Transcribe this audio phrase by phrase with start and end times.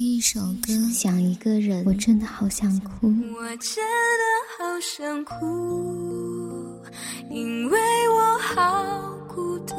[0.00, 3.06] 听一首歌，想一个人，我真的好想哭。
[3.36, 4.24] 我真的
[4.56, 6.80] 好想哭，
[7.28, 7.78] 因为
[8.08, 9.74] 我好孤独，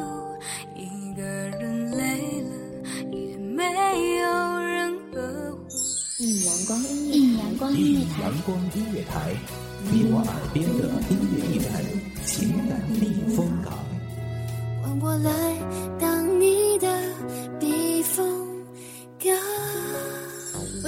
[0.76, 2.50] 一个人累了
[3.10, 3.64] 也没
[4.18, 5.66] 有人呵护。
[6.20, 9.34] 一阳光音乐，一阳光音乐台，阳光音乐台，
[9.90, 11.82] 你我耳边的音乐驿站，
[12.24, 13.76] 情感避风港。
[14.84, 15.32] 换我来
[15.98, 16.86] 当你的
[17.58, 18.24] 避风
[19.18, 19.61] 港。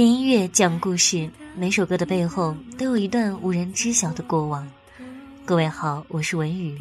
[0.00, 4.66] 听音乐，讲故事，每首歌的背后都有一段无人知晓的过往。
[5.44, 6.74] 各位好，我是文宇，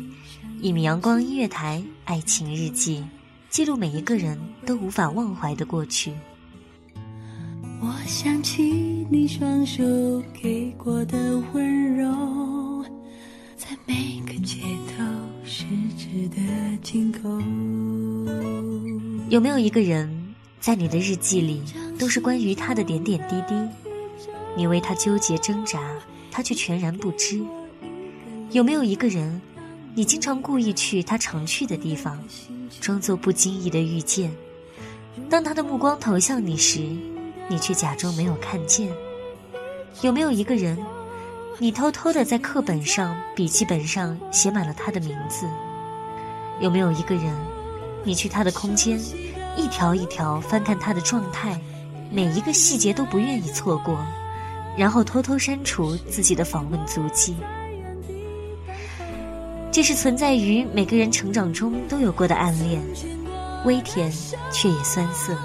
[0.61, 3.03] 一米阳光音乐台爱情日记，
[3.49, 6.13] 记录每一个人都无法忘怀的过去。
[7.81, 9.83] 我想起你双手
[10.41, 12.85] 给过的温柔，
[13.57, 14.61] 在每个街
[14.95, 15.03] 头
[15.43, 15.65] 十
[15.97, 16.37] 指的
[16.81, 17.37] 尽头。
[19.27, 20.09] 有没有一个人，
[20.59, 21.61] 在你的日记里
[21.97, 23.55] 都是关于他的点点滴滴？
[24.57, 25.79] 你为他纠结挣扎，
[26.29, 27.41] 他却全然不知。
[28.52, 29.41] 有没有一个人，
[29.95, 32.21] 你经常故意去他常去的地方，
[32.81, 34.31] 装作不经意的遇见？
[35.30, 36.81] 当他的目光投向你时，
[37.47, 38.89] 你却假装没有看见？
[40.02, 40.77] 有没有一个人，
[41.57, 45.47] 你偷偷的在课本上、笔记本上写满了他的名字？
[46.59, 47.33] 有没有一个人，
[48.03, 48.99] 你去他的空间，
[49.59, 51.59] 一条一条翻看他的状态，
[52.09, 53.97] 每一个细节都不愿意错过，
[54.77, 57.36] 然后偷偷删除自己的访问足迹？
[59.70, 62.81] 这是存在于每个人成长中都有过的暗恋，
[63.65, 64.11] 微甜
[64.52, 65.37] 却也酸涩，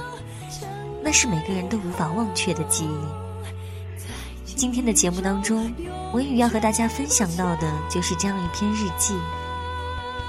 [1.02, 4.54] 那是每个人都无法忘却的记忆。
[4.56, 5.74] 今天的节目当中，
[6.12, 9.14] 文宇要和大家分享到的就是这样一篇日记。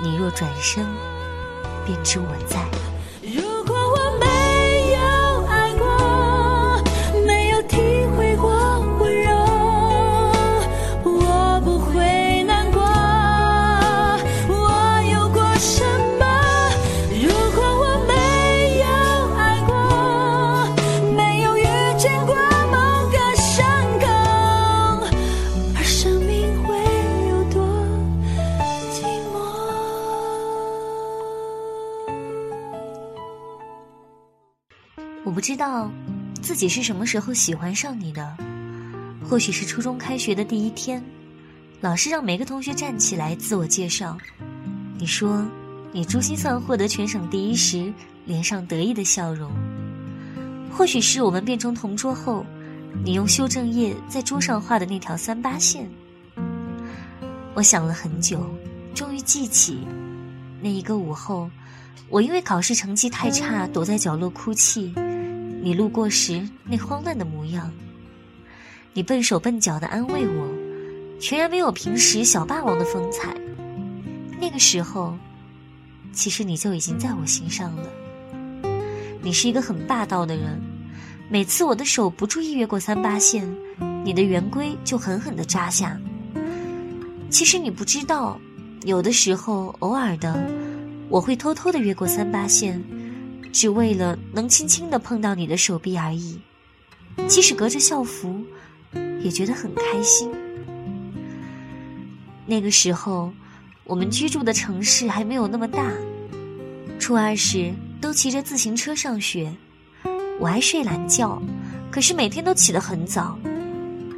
[0.02, 0.84] 你若转身，
[1.86, 2.60] 便知我在。
[35.46, 35.92] 知道
[36.42, 38.36] 自己是什么时候喜欢上你的，
[39.30, 41.04] 或许是初中开学的第一天，
[41.82, 44.18] 老师让每个同学站起来自我介绍。
[44.98, 45.46] 你说
[45.92, 47.94] 你珠心算获得全省第一时，
[48.26, 49.52] 脸上得意的笑容。
[50.72, 52.44] 或许是我们变成同桌后，
[53.04, 55.88] 你用修正液在桌上画的那条三八线。
[57.54, 58.44] 我想了很久，
[58.96, 59.78] 终于记起
[60.60, 61.52] 那一个午后，
[62.10, 64.92] 我因为考试成绩太差，躲在角落哭泣。
[65.66, 67.72] 你路过时那慌乱的模样，
[68.94, 70.48] 你笨手笨脚的安慰我，
[71.20, 73.36] 全然没有平时小霸王的风采。
[74.40, 75.18] 那个时候，
[76.14, 77.90] 其实你就已经在我心上了。
[79.24, 80.62] 你是一个很霸道的人，
[81.32, 83.52] 每次我的手不注意越过三八线，
[84.04, 86.00] 你的圆规就狠狠的扎下。
[87.32, 88.40] 其实你不知道，
[88.84, 90.48] 有的时候偶尔的，
[91.10, 92.80] 我会偷偷的越过三八线。
[93.56, 96.38] 只为了能轻轻地碰到你的手臂而已，
[97.26, 98.44] 即使隔着校服，
[99.22, 100.30] 也觉得很开心。
[102.46, 103.32] 那个时候，
[103.86, 105.90] 我们居住的城市还没有那么大，
[107.00, 109.50] 初二时都骑着自行车上学，
[110.38, 111.42] 我爱睡懒觉，
[111.90, 113.40] 可是每天都起得很早，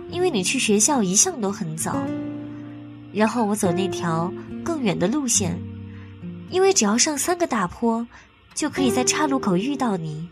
[0.10, 1.95] 因为你去学校一向都很早。
[3.13, 4.33] 然后我走那条
[4.63, 5.56] 更远的路线，
[6.50, 8.04] 因为只要上三个大坡。
[8.57, 10.27] 就可以在岔路口遇到你。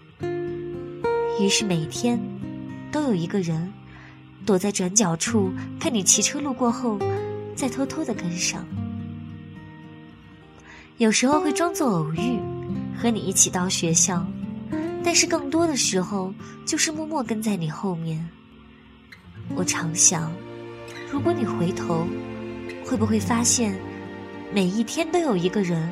[1.40, 2.20] 于是每天，
[2.92, 3.72] 都有一个人
[4.48, 6.98] 躲在转角处看你骑车路过后，
[7.56, 8.66] 再偷偷的跟上。
[10.98, 12.40] 有时候会装作偶遇，
[12.98, 14.26] 和你一起到学校，
[15.04, 16.34] 但是更多的时候
[16.66, 18.28] 就是默默跟在你后面。
[19.56, 20.34] 我常想，
[21.12, 22.08] 如果你回头，
[22.84, 23.80] 会不会发现，
[24.56, 25.86] 每一天都有一个人，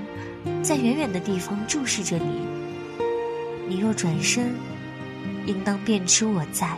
[0.63, 2.47] 在远远的地方注视着你。
[3.67, 4.55] 你若转身，
[5.45, 6.69] 应当便知我在。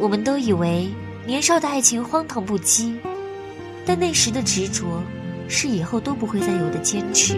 [0.00, 0.88] 我们都以为
[1.26, 2.96] 年少的爱情荒唐不羁，
[3.84, 5.02] 但那时的执着，
[5.46, 7.36] 是以后都不会再有的坚持。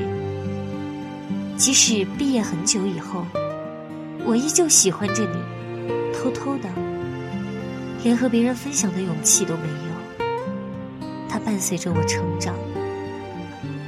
[1.57, 3.27] 即使毕业很久以后，
[4.25, 6.69] 我依旧喜欢着你，偷偷的，
[8.05, 9.84] 连和别人分享的勇气都没有。
[11.45, 12.55] 伴随着我成长，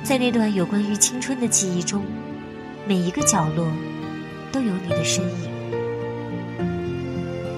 [0.05, 2.03] 在那段有关于青春的记忆中，
[2.87, 3.67] 每一个角落
[4.53, 5.51] 都有你的身影。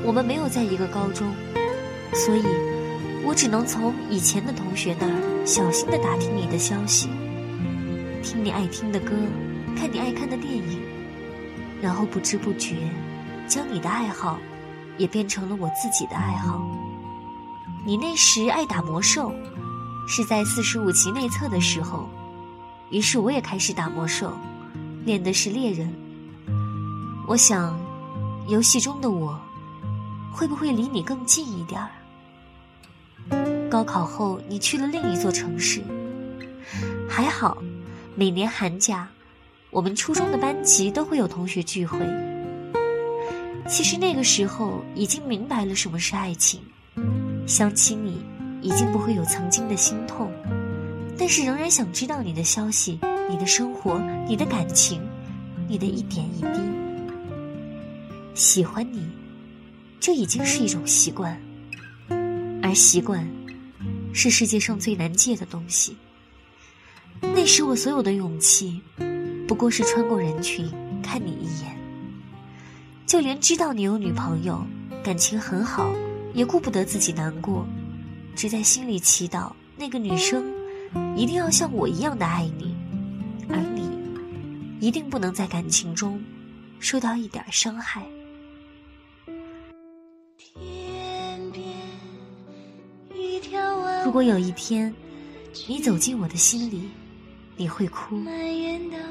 [0.04, 1.34] 我们没有在一个高中，
[2.14, 2.44] 所以，
[3.24, 7.08] 我只能从以前的同学那儿小心的打听你的消息，
[8.22, 9.12] 听你爱听的歌。
[9.76, 10.80] 看你爱看的电影，
[11.80, 12.74] 然后不知不觉，
[13.46, 14.40] 将你的爱好
[14.96, 16.60] 也变成了我自己的爱好。
[17.86, 19.32] 你那时爱打魔兽，
[20.10, 22.08] 是在四十五级内测的时候，
[22.90, 24.32] 于是我也开始打魔兽，
[25.04, 25.92] 练的是猎人。
[27.26, 27.78] 我想，
[28.48, 29.38] 游戏中的我，
[30.32, 33.68] 会不会离你更近一点儿？
[33.68, 35.82] 高考后，你去了另一座城市，
[37.06, 37.58] 还好，
[38.14, 39.06] 每年寒假。
[39.70, 42.00] 我们初中的班级都会有同学聚会。
[43.68, 46.62] 其实那个时候已经明白了什么是爱情，
[47.46, 48.24] 想起你
[48.60, 50.32] 已经不会有曾经的心痛，
[51.16, 55.00] 但是仍然想知道你的消息、你的生活、你的感情、
[55.68, 56.60] 你的一点一滴。
[58.34, 59.08] 喜欢你，
[60.00, 61.40] 这已经是一种习惯，
[62.62, 63.28] 而习惯
[64.12, 65.96] 是世界上最难戒的东西。
[67.20, 68.80] 那时我所有的勇气。
[69.48, 70.70] 不过是穿过人群
[71.02, 71.74] 看你一眼，
[73.06, 74.62] 就连知道你有女朋友，
[75.02, 75.90] 感情很好，
[76.34, 77.66] 也顾不得自己难过，
[78.38, 80.44] 只在心里祈祷那个女生
[81.16, 82.72] 一定要像我一样的爱你，
[83.48, 83.90] 而你
[84.78, 86.22] 一定不能在感情中
[86.78, 88.06] 受到一点伤害。
[94.04, 94.94] 如果有一天
[95.66, 96.88] 你走进我的心里。
[97.60, 98.22] 你会哭，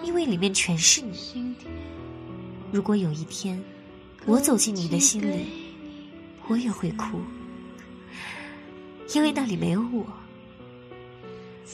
[0.06, 1.54] 因为里面全是你。
[2.72, 3.62] 如果有一天
[4.26, 5.46] 我走进你的心里，
[6.48, 7.20] 我也会哭，
[9.18, 10.06] 因为那里没有我。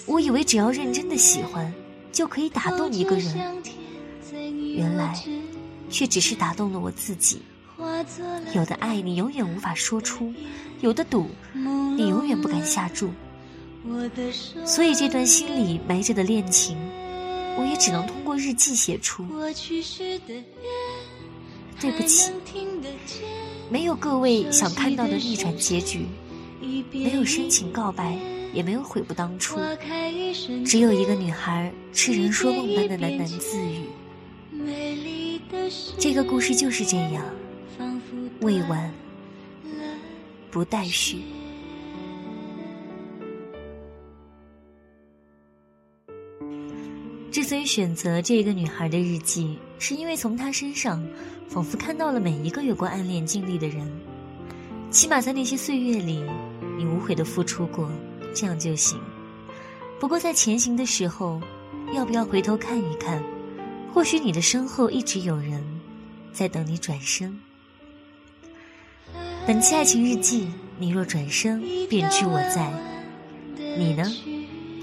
[0.05, 1.73] 我以为只要认真的喜欢，
[2.09, 3.61] 就可以打动一个人，
[4.77, 5.13] 原来
[5.89, 7.41] 却只是打动了我自己。
[8.55, 10.33] 有的爱你永远无法说出，
[10.79, 13.11] 有的赌你永远不敢下注。
[14.65, 16.77] 所以这段心里埋着的恋情，
[17.57, 19.25] 我也只能通过日记写出。
[21.81, 22.31] 对不起，
[23.69, 26.05] 没有各位想看到的逆转结局，
[26.91, 28.17] 没有深情告白，
[28.53, 29.59] 也没有悔不当初，
[30.65, 33.81] 只有一个女孩痴人说梦般的喃喃自语。
[35.97, 37.25] 这个故事就是这样，
[38.41, 38.93] 未完，
[40.49, 41.21] 不待续。
[47.31, 51.03] 之所以选择这个女孩的日记，是因为从她身上，
[51.47, 53.91] 仿佛看到了每一个有过暗恋经历的人。
[54.91, 56.23] 起码在那些岁月里，
[56.77, 57.89] 你无悔的付出过，
[58.33, 58.99] 这样就行。
[59.99, 61.41] 不过在前行的时候，
[61.93, 63.23] 要不要回头看一看？
[63.93, 65.63] 或许你的身后一直有人，
[66.31, 67.39] 在等你转身。
[69.45, 70.47] 本期爱情日记，
[70.79, 72.73] 你若转身，便知我在。
[73.55, 74.03] 你呢？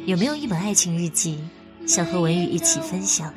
[0.06, 1.38] 有没有一本爱情日记？
[1.86, 3.34] 想和文宇一起分享。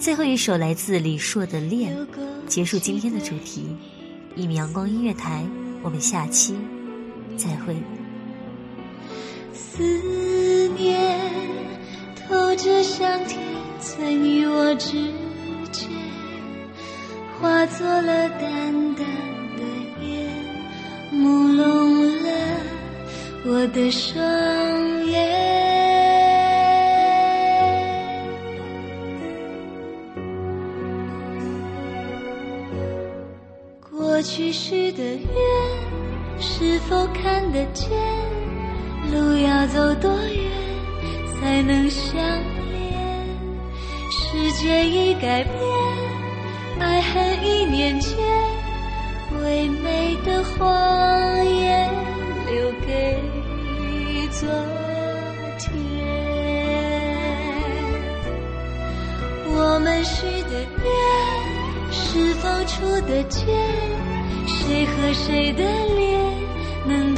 [0.00, 1.96] 最后一首来自李硕的《恋》，
[2.46, 3.68] 结束今天的主题。
[4.34, 5.44] 一米阳光音乐台，
[5.82, 6.56] 我们下期
[7.36, 7.76] 再会。
[9.52, 9.82] 思
[10.76, 11.18] 念
[12.16, 13.38] 透着香甜，
[13.78, 14.96] 在你我之
[15.70, 15.88] 间，
[17.40, 19.06] 化作了淡淡
[19.56, 19.62] 的
[20.04, 20.28] 烟，
[21.12, 21.62] 朦胧
[22.24, 22.28] 了
[23.46, 24.16] 我的双
[25.06, 25.46] 眼。
[33.88, 35.87] 过去许的愿，
[36.40, 37.88] 是否看得见？
[39.10, 40.50] 路要走多远
[41.40, 42.20] 才能相
[42.70, 43.26] 恋？
[44.10, 45.54] 世界已改变，
[46.78, 48.18] 爱恨一念间，
[49.42, 51.90] 唯美的谎言
[52.46, 53.18] 留给
[54.30, 54.48] 昨
[55.58, 55.70] 天。
[59.46, 60.52] 我们许的
[60.84, 60.86] 愿，
[61.90, 62.48] 是否？
[62.68, 63.40] 出的倦，
[64.46, 65.64] 谁和谁的
[65.96, 66.17] 脸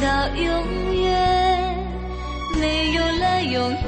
[0.01, 1.77] 到永远？
[2.59, 3.79] 没有了永远，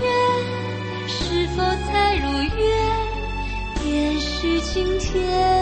[1.09, 2.23] 是否才如
[2.59, 2.63] 愿？
[3.87, 5.62] 也许今天